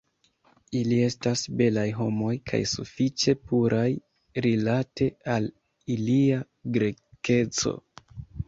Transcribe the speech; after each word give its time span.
Ili 0.77 0.95
estas 1.07 1.43
belaj 1.59 1.83
homoj, 1.97 2.31
kaj 2.51 2.61
sufiĉe 2.71 3.35
puraj 3.51 3.83
rilate 4.47 5.11
al 5.37 5.49
ilia 5.97 6.41
Grekeco. 6.79 7.77